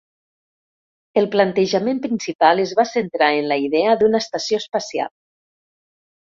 [1.21, 5.15] El planejament principal es va centrar en la idea d'una estació espacial.